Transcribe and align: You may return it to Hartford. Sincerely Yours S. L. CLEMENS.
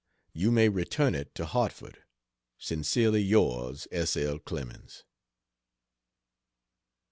You 0.33 0.49
may 0.51 0.67
return 0.67 1.13
it 1.13 1.35
to 1.35 1.45
Hartford. 1.45 2.01
Sincerely 2.57 3.21
Yours 3.21 3.87
S. 3.91 4.17
L. 4.17 4.39
CLEMENS. 4.39 5.03